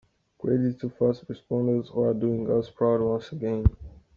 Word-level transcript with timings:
Credit 0.39 0.79
to 0.79 0.89
first 0.89 1.27
responders 1.27 1.91
who 1.93 2.01
are 2.01 2.15
doing 2.15 2.49
us 2.49 2.71
proud 2.71 3.01
once 3.01 3.31
again. 3.33 3.63